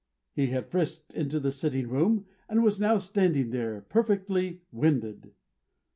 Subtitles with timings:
[0.33, 5.35] He had frisked into the sitting room, and was now standing there: perfectly winded.